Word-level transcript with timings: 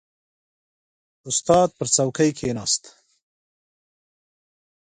•استاد 1.29 1.69
پر 1.77 1.87
څوکۍ 1.95 2.29
کښېناست. 2.37 2.83